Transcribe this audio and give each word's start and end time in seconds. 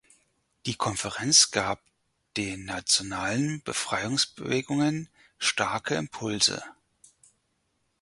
Die 0.65 0.73
Konferenz 0.73 1.51
gab 1.51 1.79
den 2.35 2.65
nationalen 2.65 3.61
Befreiungsbewegungen 3.61 5.09
starke 5.37 5.93
Impulse. 5.93 6.63